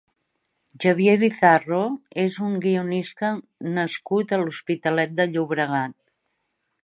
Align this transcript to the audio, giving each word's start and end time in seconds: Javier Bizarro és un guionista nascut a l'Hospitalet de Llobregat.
Javier 0.83 1.13
Bizarro 1.23 1.81
és 2.23 2.39
un 2.47 2.55
guionista 2.63 3.31
nascut 3.77 4.33
a 4.33 4.39
l'Hospitalet 4.45 5.17
de 5.21 5.31
Llobregat. 5.35 5.97